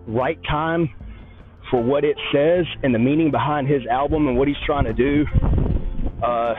right 0.06 0.38
time 0.44 0.90
for 1.72 1.82
what 1.82 2.04
it 2.04 2.18
says 2.34 2.66
and 2.84 2.94
the 2.94 3.00
meaning 3.00 3.32
behind 3.32 3.70
his 3.70 3.82
album 3.90 4.28
and 4.28 4.38
what 4.38 4.50
he's 4.50 4.58
trying 4.66 4.84
to 4.84 4.92
do. 4.92 5.26
Uh, 6.22 6.54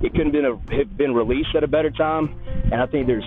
it 0.00 0.12
couldn't 0.12 0.30
been 0.30 0.44
a, 0.44 0.76
have 0.76 0.96
been 0.96 1.12
released 1.12 1.48
at 1.56 1.64
a 1.64 1.66
better 1.66 1.90
time, 1.90 2.40
and 2.70 2.74
I 2.74 2.86
think 2.86 3.08
there's 3.08 3.26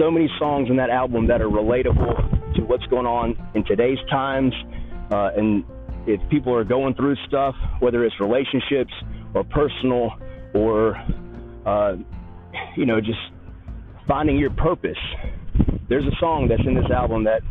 so 0.00 0.10
many 0.10 0.28
songs 0.40 0.68
in 0.68 0.74
that 0.78 0.90
album 0.90 1.28
that 1.28 1.40
are 1.40 1.48
relatable 1.48 2.56
to 2.56 2.62
what's 2.62 2.86
going 2.86 3.06
on 3.06 3.38
in 3.54 3.64
today's 3.64 3.98
times, 4.10 4.52
uh, 5.12 5.30
and 5.36 5.62
if 6.08 6.20
people 6.28 6.52
are 6.56 6.64
going 6.64 6.94
through 6.94 7.14
stuff, 7.28 7.54
whether 7.78 8.04
it's 8.04 8.18
relationships 8.18 8.92
or 9.32 9.44
personal 9.44 10.10
or 10.54 10.96
uh, 11.64 11.94
you 12.76 12.84
know 12.84 13.00
just 13.00 13.29
finding 14.10 14.36
your 14.36 14.50
purpose. 14.50 14.98
There's 15.88 16.04
a 16.04 16.16
song 16.18 16.48
that's 16.48 16.66
in 16.66 16.74
this 16.74 16.90
album 16.90 17.22
that 17.24 17.42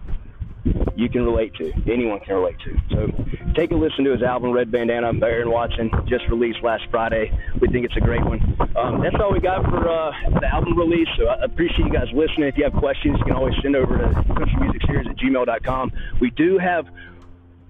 you 0.94 1.10
can 1.10 1.24
relate 1.24 1.54
to. 1.56 1.72
Anyone 1.90 2.20
can 2.20 2.36
relate 2.36 2.58
to. 2.66 2.76
So 2.92 3.54
take 3.56 3.72
a 3.72 3.76
listen 3.76 4.04
to 4.04 4.12
his 4.12 4.22
album, 4.22 4.52
Red 4.52 4.70
Bandana 4.70 5.14
by 5.14 5.30
Aaron 5.30 5.52
Watson, 5.52 5.90
just 6.06 6.28
released 6.30 6.60
last 6.62 6.84
Friday. 6.92 7.32
We 7.62 7.70
think 7.70 7.86
it's 7.86 7.96
a 7.96 8.02
great 8.02 8.26
one. 8.26 8.42
Um, 8.76 9.02
that's 9.02 9.16
all 9.24 9.32
we 9.32 9.40
got 9.40 9.64
for 9.70 9.88
uh, 9.88 10.12
the 10.42 10.48
album 10.54 10.78
release. 10.78 11.08
So 11.18 11.28
I 11.28 11.46
appreciate 11.46 11.86
you 11.86 11.94
guys 11.94 12.08
listening. 12.14 12.50
If 12.50 12.58
you 12.58 12.66
have 12.66 12.74
questions, 12.74 13.18
you 13.20 13.24
can 13.24 13.36
always 13.38 13.56
send 13.64 13.78
over 13.78 13.98
to 13.98 14.04
countrymusicseries 14.04 15.10
at 15.10 15.16
gmail.com. 15.16 15.94
We 16.20 16.30
do 16.32 16.58
have 16.58 16.88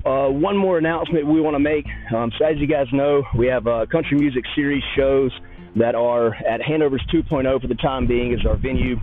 uh, 0.04 0.30
one 0.30 0.58
more 0.58 0.80
announcement 0.80 1.28
we 1.28 1.42
want 1.42 1.54
to 1.54 1.60
make. 1.60 1.86
Um, 2.12 2.32
so, 2.40 2.46
as 2.46 2.58
you 2.58 2.66
guys 2.66 2.88
know, 2.92 3.22
we 3.38 3.46
have 3.48 3.68
uh, 3.68 3.86
country 3.86 4.18
music 4.18 4.46
series 4.56 4.84
shows 4.96 5.32
that 5.76 5.96
are 5.96 6.34
at 6.36 6.62
Hanover's 6.62 7.04
2.0 7.14 7.62
for 7.62 7.68
the 7.68 7.76
time 7.76 8.08
being, 8.08 8.34
is 8.34 8.46
our 8.46 8.58
venue 8.58 8.96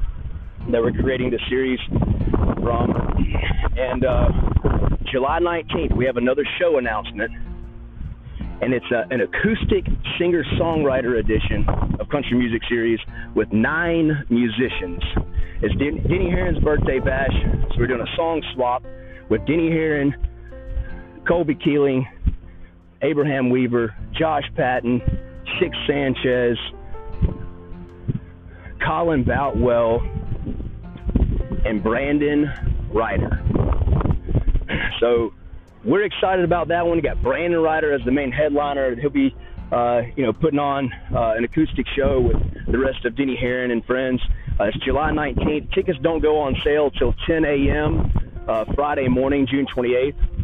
that 0.73 0.83
we're 0.83 0.93
creating 0.93 1.31
the 1.31 1.39
series 1.49 1.79
from. 2.63 2.91
And 3.77 4.05
uh, 4.05 4.29
July 5.13 5.39
19th, 5.41 5.97
we 5.97 6.05
have 6.07 6.17
another 6.17 6.45
show 6.59 6.79
announcement, 6.79 7.31
and 8.63 8.73
it's 8.75 8.87
a, 8.93 8.99
uh, 8.99 9.05
an 9.11 9.21
acoustic 9.21 9.85
singer 10.19 10.45
songwriter 10.61 11.19
edition 11.21 11.67
of 12.01 12.09
Country 12.09 12.37
Music 12.37 12.63
Series 12.69 12.99
with 13.35 13.53
nine 13.53 14.25
musicians. 14.31 15.03
It's 15.63 15.75
Denny 15.77 16.31
Herron's 16.31 16.63
birthday 16.63 16.99
bash, 16.99 17.33
so 17.71 17.77
we're 17.79 17.87
doing 17.87 18.01
a 18.01 18.17
song 18.17 18.43
swap 18.55 18.83
with 19.29 19.47
Denny 19.47 19.71
Herron 19.71 20.15
Colby 21.27 21.57
Keeling, 21.57 22.07
Abraham 23.03 23.51
Weaver, 23.51 23.95
Josh 24.19 24.45
Patton, 24.57 25.03
Six 25.61 25.77
Sanchez, 25.87 26.59
Colin 28.85 29.25
Boutwell, 29.25 30.01
and 31.65 31.83
Brandon 31.83 32.53
Rhyder. 32.93 33.43
So 35.01 35.33
we're 35.85 36.05
excited 36.05 36.45
about 36.45 36.69
that 36.69 36.87
one. 36.87 36.97
We 36.97 37.03
got 37.03 37.23
Brandon 37.23 37.61
Rhyder 37.61 37.93
as 37.93 38.05
the 38.05 38.13
main 38.13 38.33
headliner. 38.33 38.95
He'll 38.97 39.11
be, 39.11 39.35
uh, 39.73 40.03
you 40.17 40.25
know, 40.25 40.33
putting 40.33 40.59
on 40.59 40.93
uh, 41.15 41.35
an 41.37 41.45
acoustic 41.45 41.87
show 41.97 42.21
with 42.21 42.37
the 42.67 42.79
rest 42.79 43.05
of 43.05 43.17
Denny 43.17 43.37
Herron 43.37 43.71
and 43.71 43.85
friends. 43.85 44.21
Uh, 44.59 44.65
it's 44.65 44.79
July 44.85 45.11
19th. 45.11 45.73
Tickets 45.75 45.99
don't 46.03 46.21
go 46.21 46.39
on 46.39 46.57
sale 46.65 46.91
till 46.91 47.15
10 47.27 47.45
a.m. 47.45 48.13
Uh, 48.49 48.65
Friday 48.75 49.09
morning, 49.09 49.47
June 49.47 49.67
28th. 49.67 50.36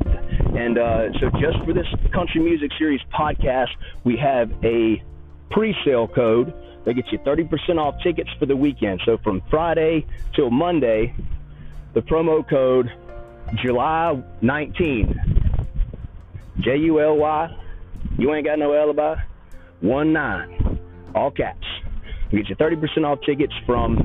And 0.56 0.76
uh, 0.76 1.12
so, 1.18 1.30
just 1.40 1.64
for 1.64 1.72
this 1.72 1.86
Country 2.12 2.42
Music 2.42 2.70
Series 2.78 3.00
podcast, 3.12 3.70
we 4.04 4.18
have 4.18 4.52
a 4.62 5.02
pre 5.50 5.74
sale 5.82 6.06
code 6.06 6.52
that 6.84 6.94
gets 6.94 7.10
you 7.10 7.18
30% 7.20 7.78
off 7.78 7.94
tickets 8.02 8.28
for 8.38 8.44
the 8.44 8.56
weekend. 8.56 9.00
So, 9.06 9.16
from 9.24 9.42
Friday 9.48 10.06
till 10.36 10.50
Monday, 10.50 11.14
the 11.94 12.00
promo 12.00 12.46
code 12.46 12.92
July 13.62 14.22
19, 14.42 15.20
J 16.60 16.76
U 16.76 17.00
L 17.00 17.16
Y, 17.16 17.56
you 18.18 18.34
ain't 18.34 18.44
got 18.44 18.58
no 18.58 18.74
alibi, 18.74 19.16
1 19.80 20.12
9, 20.12 20.80
all 21.14 21.30
caps. 21.30 21.66
We 22.30 22.42
get 22.42 22.50
you 22.50 22.56
30% 22.56 23.06
off 23.06 23.20
tickets 23.24 23.54
from 23.64 23.96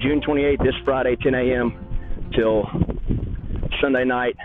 June 0.00 0.20
28th, 0.20 0.64
this 0.64 0.74
Friday, 0.84 1.14
10 1.22 1.34
a.m. 1.34 2.30
till 2.34 2.68
Sunday 3.80 4.04
night 4.04 4.36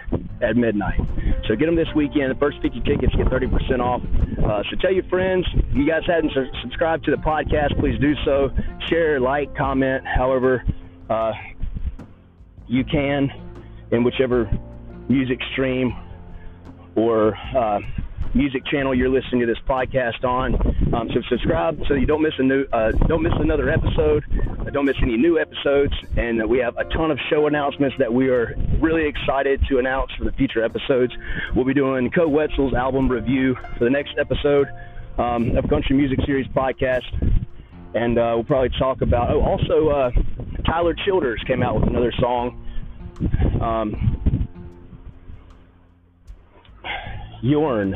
at 0.41 0.55
midnight. 0.55 0.99
So 1.47 1.55
get 1.55 1.65
them 1.65 1.75
this 1.75 1.87
weekend. 1.95 2.31
The 2.31 2.39
first 2.39 2.57
50 2.61 2.81
tickets 2.81 3.13
get 3.15 3.27
30% 3.27 3.79
off. 3.79 4.01
Uh, 4.43 4.63
so 4.69 4.77
tell 4.81 4.93
your 4.93 5.03
friends. 5.05 5.45
If 5.53 5.75
you 5.75 5.87
guys 5.87 6.03
hadn't 6.05 6.31
su- 6.33 6.51
subscribed 6.61 7.05
to 7.05 7.11
the 7.11 7.17
podcast, 7.17 7.79
please 7.79 7.99
do 7.99 8.13
so. 8.25 8.49
Share, 8.87 9.19
like, 9.19 9.55
comment, 9.55 10.05
however 10.05 10.63
uh, 11.09 11.33
you 12.67 12.83
can 12.83 13.29
in 13.91 14.03
whichever 14.03 14.49
music 15.09 15.39
stream 15.53 15.95
or 16.95 17.35
uh, 17.55 17.79
music 18.33 18.65
channel 18.65 18.93
you're 18.93 19.09
listening 19.09 19.41
to 19.41 19.47
this 19.47 19.57
podcast 19.67 20.23
on. 20.23 20.53
Um, 20.93 21.09
so 21.13 21.21
subscribe 21.29 21.79
so 21.87 21.95
you 21.95 22.05
don't 22.05 22.21
miss 22.21 22.33
a 22.37 22.43
new, 22.43 22.65
uh, 22.71 22.91
don't 23.07 23.21
miss 23.21 23.33
another 23.39 23.69
episode, 23.69 24.23
uh, 24.59 24.69
don't 24.69 24.85
miss 24.85 24.95
any 25.01 25.17
new 25.17 25.37
episodes, 25.37 25.93
and 26.15 26.41
uh, 26.41 26.47
we 26.47 26.59
have 26.59 26.77
a 26.77 26.85
ton 26.85 27.11
of 27.11 27.19
show 27.29 27.47
announcements 27.47 27.95
that 27.99 28.13
we 28.13 28.29
are 28.29 28.55
really 28.79 29.05
excited 29.05 29.61
to 29.69 29.79
announce 29.79 30.11
for 30.17 30.23
the 30.23 30.31
future 30.33 30.63
episodes. 30.63 31.13
We'll 31.55 31.65
be 31.65 31.73
doing 31.73 32.09
Koe 32.11 32.29
Wetzel's 32.29 32.73
album 32.73 33.09
review 33.09 33.55
for 33.77 33.83
the 33.83 33.89
next 33.89 34.15
episode 34.17 34.67
um, 35.17 35.57
of 35.57 35.67
Country 35.69 35.95
Music 35.95 36.19
Series 36.25 36.47
podcast, 36.47 37.05
and 37.93 38.17
uh, 38.17 38.31
we'll 38.35 38.45
probably 38.45 38.77
talk 38.79 39.01
about. 39.01 39.29
Oh, 39.29 39.41
also, 39.41 39.89
uh, 39.89 40.11
Tyler 40.65 40.95
Childers 41.05 41.43
came 41.47 41.63
out 41.63 41.75
with 41.79 41.89
another 41.89 42.13
song. 42.19 42.63
Um, 43.61 44.47
Yorn, 47.41 47.95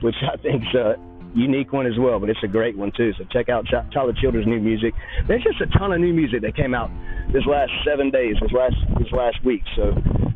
which 0.00 0.16
I 0.22 0.36
think 0.38 0.62
is 0.62 0.74
a 0.74 1.07
unique 1.34 1.72
one 1.72 1.86
as 1.86 1.98
well, 1.98 2.18
but 2.18 2.30
it's 2.30 2.42
a 2.42 2.48
great 2.48 2.76
one 2.76 2.92
too. 2.96 3.12
So 3.18 3.24
check 3.32 3.48
out 3.48 3.66
Tyler 3.92 4.14
Childers' 4.20 4.46
new 4.46 4.60
music. 4.60 4.94
There's 5.26 5.42
just 5.42 5.60
a 5.60 5.66
ton 5.78 5.92
of 5.92 6.00
new 6.00 6.12
music 6.12 6.42
that 6.42 6.56
came 6.56 6.74
out 6.74 6.90
this 7.32 7.44
last 7.46 7.70
seven 7.86 8.10
days, 8.10 8.36
this 8.40 8.52
last 8.52 8.76
this 8.98 9.10
last 9.12 9.44
week. 9.44 9.62
So, 9.76 9.92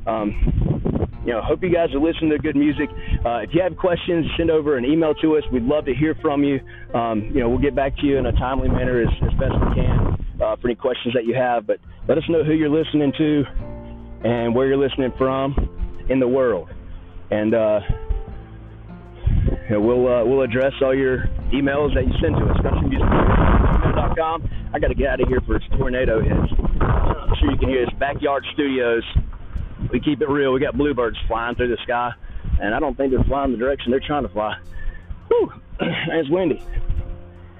um, 0.06 1.08
you 1.24 1.32
know, 1.32 1.40
hope 1.42 1.62
you 1.62 1.72
guys 1.72 1.94
are 1.94 2.00
listening 2.00 2.30
to 2.30 2.38
good 2.38 2.56
music. 2.56 2.88
Uh, 3.24 3.46
if 3.46 3.50
you 3.52 3.62
have 3.62 3.76
questions, 3.76 4.26
send 4.36 4.50
over 4.50 4.76
an 4.76 4.84
email 4.84 5.14
to 5.22 5.36
us. 5.36 5.44
We'd 5.52 5.62
love 5.62 5.84
to 5.86 5.94
hear 5.94 6.16
from 6.20 6.42
you. 6.44 6.60
Um, 6.94 7.30
you 7.32 7.40
know, 7.40 7.48
we'll 7.48 7.62
get 7.62 7.74
back 7.74 7.96
to 7.98 8.06
you 8.06 8.18
in 8.18 8.26
a 8.26 8.32
timely 8.32 8.68
manner 8.68 9.00
as, 9.00 9.08
as 9.22 9.32
best 9.38 9.54
we 9.54 9.74
can 9.74 10.16
uh, 10.42 10.56
for 10.56 10.68
any 10.68 10.74
questions 10.74 11.14
that 11.14 11.24
you 11.24 11.34
have. 11.34 11.66
But 11.66 11.78
let 12.08 12.18
us 12.18 12.24
know 12.28 12.42
who 12.42 12.52
you're 12.52 12.68
listening 12.68 13.12
to 13.16 13.44
and 14.24 14.54
where 14.54 14.66
you're 14.66 14.76
listening 14.76 15.12
from 15.16 16.06
in 16.08 16.18
the 16.18 16.28
world 16.28 16.68
and 17.32 17.54
uh, 17.54 17.80
we'll 19.80 20.08
uh, 20.08 20.24
we'll 20.24 20.42
address 20.42 20.72
all 20.82 20.94
your 20.94 21.24
emails 21.52 21.94
that 21.94 22.06
you 22.06 22.12
send 22.20 22.36
to 22.36 22.44
us. 22.46 22.56
CountryMusicSeries.com. 22.58 24.50
I 24.74 24.78
got 24.78 24.88
to 24.88 24.94
get 24.94 25.08
out 25.08 25.20
of 25.20 25.28
here 25.28 25.40
for 25.46 25.56
its 25.56 25.64
tornado 25.78 26.20
hits. 26.20 26.52
I'm 26.80 27.34
sure 27.38 27.50
you 27.50 27.58
can 27.58 27.68
hear 27.68 27.84
this 27.84 27.94
backyard 27.98 28.44
studios. 28.52 29.04
We 29.92 30.00
keep 30.00 30.20
it 30.20 30.28
real. 30.28 30.52
We 30.52 30.60
got 30.60 30.76
bluebirds 30.76 31.18
flying 31.26 31.54
through 31.54 31.68
the 31.68 31.82
sky, 31.82 32.12
and 32.60 32.74
I 32.74 32.80
don't 32.80 32.96
think 32.96 33.12
they're 33.12 33.24
flying 33.24 33.52
the 33.52 33.58
direction 33.58 33.90
they're 33.90 34.00
trying 34.00 34.22
to 34.22 34.28
fly. 34.28 34.56
Whew, 35.28 35.52
it's 35.80 36.28
windy. 36.30 36.62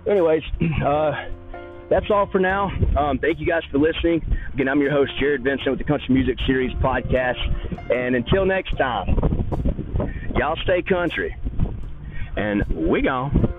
Anyways, 0.07 0.43
uh, 0.85 1.13
that's 1.89 2.11
all 2.11 2.27
for 2.27 2.39
now. 2.39 2.71
Um, 2.97 3.19
thank 3.19 3.39
you 3.39 3.47
guys 3.47 3.63
for 3.71 3.79
listening. 3.79 4.25
Again, 4.55 4.69
I'm 4.69 4.81
your 4.81 4.91
host, 4.91 5.13
Jared 5.19 5.43
Vincent, 5.43 5.71
with 5.71 5.79
the 5.79 5.85
Country 5.85 6.15
Music 6.15 6.39
Series 6.47 6.73
podcast. 6.77 7.39
And 7.93 8.17
until 8.17 8.45
next 8.47 8.77
time, 8.79 9.09
y'all 10.35 10.57
stay 10.65 10.83
country. 10.83 11.37
And 12.37 12.65
we 12.91 13.03
gone. 13.03 13.52